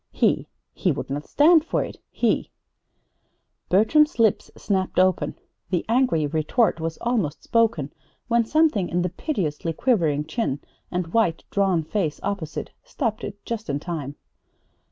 He 0.11 0.47
he 0.73 0.91
would 0.91 1.11
not 1.11 1.27
stand 1.27 1.63
for 1.63 1.83
it! 1.83 1.99
He 2.09 2.49
Bertram's 3.69 4.17
lips 4.17 4.49
snapped 4.57 4.97
open. 4.97 5.35
The 5.69 5.85
angry 5.87 6.25
retort 6.25 6.79
was 6.79 6.97
almost 7.01 7.43
spoken 7.43 7.93
when 8.27 8.43
something 8.43 8.89
in 8.89 9.03
the 9.03 9.09
piteously 9.09 9.73
quivering 9.73 10.25
chin 10.25 10.59
and 10.89 11.13
white, 11.13 11.43
drawn 11.51 11.83
face 11.83 12.19
opposite 12.23 12.71
stopped 12.83 13.23
it 13.23 13.45
just 13.45 13.69
in 13.69 13.79
time. 13.79 14.15